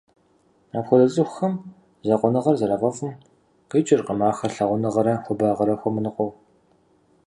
[0.77, 1.53] Апхуэдэ цӀыкӀухэм
[2.07, 3.11] закъуэныгъэр зэрафӀэфӀым
[3.69, 6.31] къикӀыркъым ахэр лъагъуныгъэрэ хуабагъэрэ хуэмыныкъуэу.